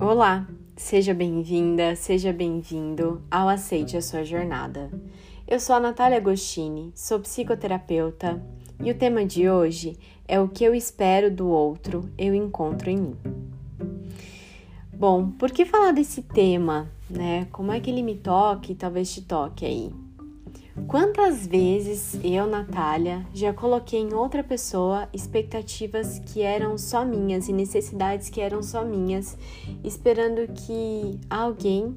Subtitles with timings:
[0.00, 4.90] Olá, seja bem-vinda, seja bem-vindo ao Aceite a Sua Jornada.
[5.46, 8.42] Eu sou a Natália Agostini, sou psicoterapeuta
[8.82, 12.96] e o tema de hoje é o que eu espero do outro, eu encontro em
[12.96, 13.16] mim.
[14.90, 17.46] Bom, por que falar desse tema, né?
[17.52, 19.92] Como é que ele me toca e talvez te toque aí?
[20.86, 27.52] Quantas vezes eu, Natália, já coloquei em outra pessoa expectativas que eram só minhas e
[27.52, 29.36] necessidades que eram só minhas,
[29.84, 31.96] esperando que alguém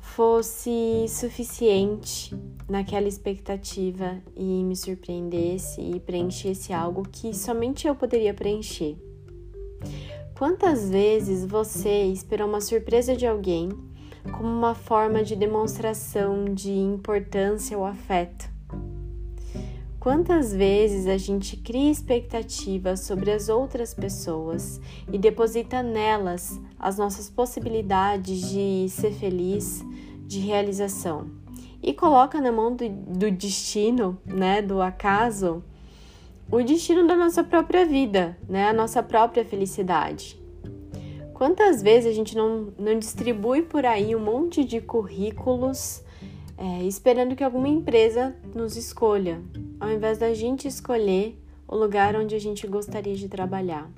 [0.00, 2.32] fosse suficiente
[2.68, 8.96] naquela expectativa e me surpreendesse e preenchesse algo que somente eu poderia preencher.
[10.38, 13.70] Quantas vezes você esperou uma surpresa de alguém
[14.32, 18.52] como uma forma de demonstração de importância ou afeto.
[20.04, 24.78] Quantas vezes a gente cria expectativas sobre as outras pessoas
[25.10, 29.82] e deposita nelas as nossas possibilidades de ser feliz,
[30.26, 31.30] de realização,
[31.82, 35.64] e coloca na mão do, do destino, né, do acaso,
[36.50, 40.38] o destino da nossa própria vida, né, a nossa própria felicidade.
[41.44, 46.02] Quantas vezes a gente não, não distribui por aí um monte de currículos
[46.56, 49.42] é, esperando que alguma empresa nos escolha,
[49.78, 53.90] ao invés da gente escolher o lugar onde a gente gostaria de trabalhar?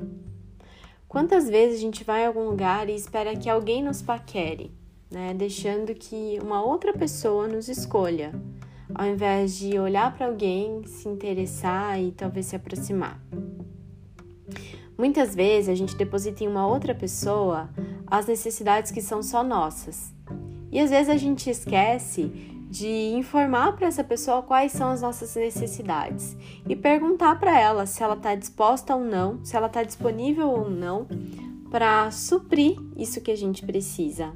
[1.07, 4.73] Quantas vezes a gente vai a algum lugar e espera que alguém nos paquere,
[5.09, 8.35] né, deixando que uma outra pessoa nos escolha,
[8.93, 13.23] ao invés de olhar para alguém, se interessar e talvez se aproximar?
[14.99, 17.69] Muitas vezes a gente deposita em uma outra pessoa
[18.07, 20.13] as necessidades que são só nossas.
[20.73, 22.31] E às vezes a gente esquece
[22.71, 26.37] de informar para essa pessoa quais são as nossas necessidades
[26.69, 30.69] e perguntar para ela se ela está disposta ou não, se ela está disponível ou
[30.69, 31.07] não
[31.71, 34.33] para suprir isso que a gente precisa.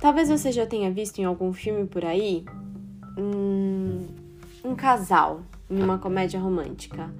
[0.00, 2.44] Talvez você já tenha visto em algum filme por aí
[3.16, 4.06] um,
[4.64, 7.10] um casal em uma comédia romântica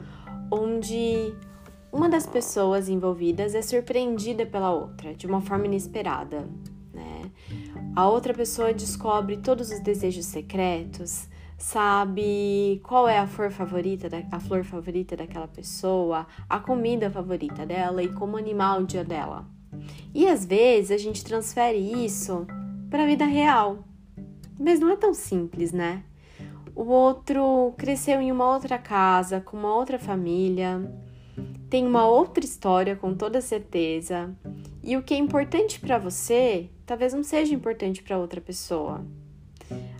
[0.55, 1.35] onde
[1.93, 6.49] uma das pessoas envolvidas é surpreendida pela outra de uma forma inesperada,
[6.93, 7.23] né?
[7.95, 14.23] A outra pessoa descobre todos os desejos secretos, sabe qual é a flor favorita, da,
[14.33, 19.47] a flor favorita daquela pessoa, a comida favorita dela e como animar o dia dela.
[20.13, 22.47] E às vezes a gente transfere isso
[22.91, 23.85] para a vida real.
[24.59, 26.05] Mas não é tão simples, né?
[26.75, 30.83] O outro cresceu em uma outra casa, com uma outra família,
[31.71, 34.35] tem uma outra história com toda certeza.
[34.83, 39.05] E o que é importante para você, talvez não seja importante para outra pessoa.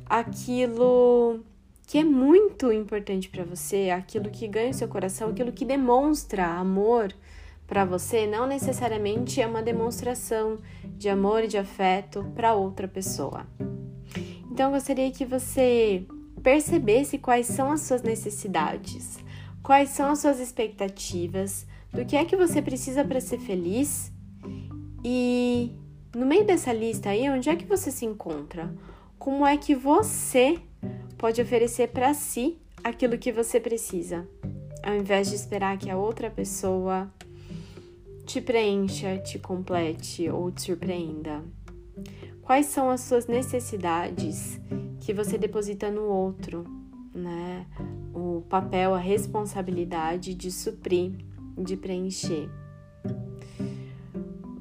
[0.05, 1.41] Aquilo
[1.87, 6.45] que é muito importante para você, aquilo que ganha o seu coração, aquilo que demonstra
[6.47, 7.13] amor
[7.67, 13.47] para você, não necessariamente é uma demonstração de amor e de afeto para outra pessoa.
[14.51, 16.07] Então, eu gostaria que você
[16.45, 19.19] percebesse quais são as suas necessidades,
[19.63, 24.13] quais são as suas expectativas, do que é que você precisa para ser feliz
[25.03, 25.73] e
[26.15, 28.73] no meio dessa lista aí, onde é que você se encontra?
[29.19, 30.59] Como é que você
[31.17, 34.29] pode oferecer para si aquilo que você precisa,
[34.83, 37.11] ao invés de esperar que a outra pessoa
[38.27, 41.43] te preencha, te complete ou te surpreenda?
[42.43, 44.61] Quais são as suas necessidades
[45.05, 46.65] que você deposita no outro,
[47.15, 47.67] né?
[48.15, 51.13] O papel, a responsabilidade de suprir,
[51.59, 52.49] de preencher.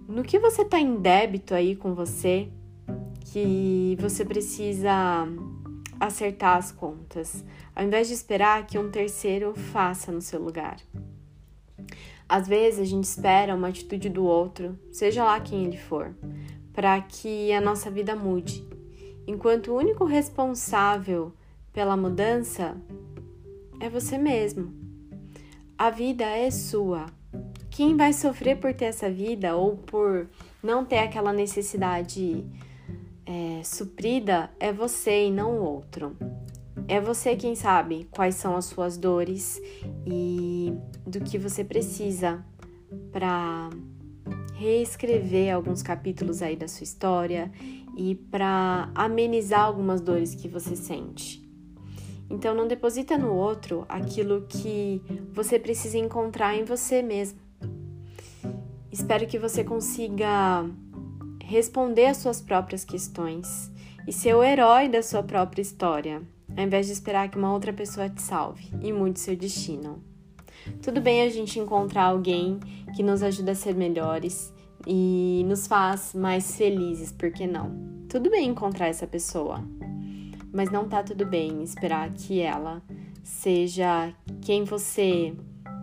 [0.06, 2.50] No que você está em débito aí com você,
[3.32, 5.26] que você precisa
[5.98, 7.44] acertar as contas,
[7.74, 10.78] ao invés de esperar que um terceiro faça no seu lugar.
[12.28, 16.14] Às vezes a gente espera uma atitude do outro, seja lá quem ele for,
[16.74, 18.73] para que a nossa vida mude
[19.28, 21.34] enquanto o único responsável
[21.72, 22.76] pela mudança
[23.80, 24.74] é você mesmo.
[25.78, 27.08] A vida é sua.
[27.70, 30.30] Quem vai sofrer por ter essa vida ou por
[30.62, 32.46] não ter aquela necessidade
[33.26, 36.16] é, suprida é você e não o outro.
[36.88, 39.62] É você quem sabe quais são as suas dores
[40.06, 40.74] e
[41.08, 42.46] do que você precisa
[43.12, 43.70] para
[44.54, 47.52] reescrever alguns capítulos aí da sua história
[47.98, 51.44] e para amenizar algumas dores que você sente.
[52.30, 55.02] Então não deposita no outro aquilo que
[55.32, 57.40] você precisa encontrar em você mesmo.
[58.92, 60.66] Espero que você consiga
[61.44, 63.72] responder às suas próprias questões
[64.08, 66.22] e ser o herói da sua própria história,
[66.56, 70.13] ao invés de esperar que uma outra pessoa te salve e mude seu destino.
[70.82, 72.60] Tudo bem a gente encontrar alguém
[72.96, 74.54] que nos ajuda a ser melhores
[74.86, 77.72] e nos faz mais felizes, por que não?
[78.10, 79.64] Tudo bem encontrar essa pessoa,
[80.52, 82.82] mas não tá tudo bem esperar que ela
[83.24, 85.34] seja quem você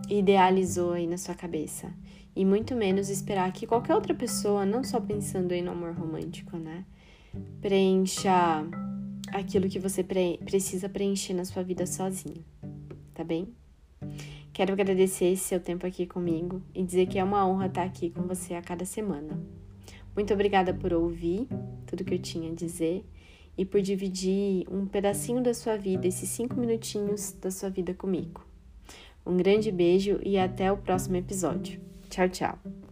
[0.09, 1.91] idealizou aí na sua cabeça.
[2.35, 6.57] E muito menos esperar que qualquer outra pessoa, não só pensando em no amor romântico,
[6.57, 6.85] né?
[7.59, 8.63] Preencha
[9.33, 12.43] aquilo que você pre precisa preencher na sua vida sozinho,
[13.13, 13.53] tá bem?
[14.53, 18.09] Quero agradecer esse seu tempo aqui comigo e dizer que é uma honra estar aqui
[18.09, 19.39] com você a cada semana.
[20.13, 21.47] Muito obrigada por ouvir
[21.87, 23.05] tudo que eu tinha a dizer
[23.57, 28.45] e por dividir um pedacinho da sua vida, esses cinco minutinhos da sua vida comigo.
[29.25, 31.79] Um grande beijo e até o próximo episódio.
[32.09, 32.90] Tchau, tchau.